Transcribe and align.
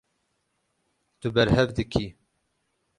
Tu 1.19 1.27
berhev 1.35 1.69
dikî. 1.77 2.05